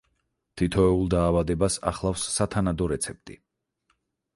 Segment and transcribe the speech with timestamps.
[0.61, 3.43] თითოეულ დაავადებას ახლავს სათანადო რეცეპტი.